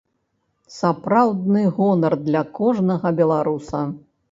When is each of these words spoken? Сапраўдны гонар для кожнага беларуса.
Сапраўдны 0.77 1.61
гонар 1.77 2.17
для 2.31 2.43
кожнага 2.63 3.15
беларуса. 3.23 3.87